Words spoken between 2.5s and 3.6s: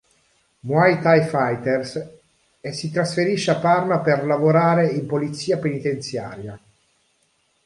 e si trasferisce a